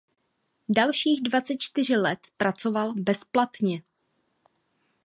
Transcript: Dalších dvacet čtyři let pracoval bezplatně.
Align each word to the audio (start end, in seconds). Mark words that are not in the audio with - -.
Dalších 0.69 1.21
dvacet 1.23 1.55
čtyři 1.57 1.95
let 1.97 2.19
pracoval 2.37 2.93
bezplatně. 2.93 3.81